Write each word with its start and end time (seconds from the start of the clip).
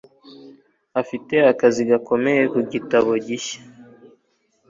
Afite 1.01 1.35
akazi 1.51 1.81
gakomeye 1.89 2.43
ku 2.51 2.59
gitabo 2.73 3.11
gishya 3.25 3.59